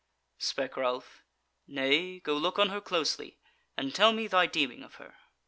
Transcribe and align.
Spake 0.39 0.77
Ralph: 0.77 1.21
"Nay; 1.67 2.19
go 2.21 2.33
look 2.35 2.57
on 2.57 2.69
her 2.69 2.81
closely, 2.81 3.37
and 3.77 3.93
tell 3.93 4.13
me 4.13 4.25
thy 4.25 4.47
deeming 4.47 4.81
of 4.81 4.95
her." 4.95 5.15